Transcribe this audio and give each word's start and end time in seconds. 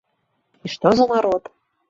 І 0.69 0.73
што 0.77 0.87
за 1.01 1.07
народ! 1.13 1.43